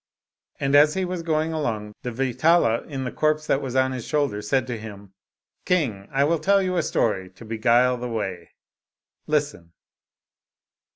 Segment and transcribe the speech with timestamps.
[0.59, 4.03] And as he was going along, the Vetala in the corpse that was on his
[4.03, 5.13] shoulder said to him,"
[5.67, 8.49] King, I will tell you a story to beguile the way,
[9.27, 9.73] listen.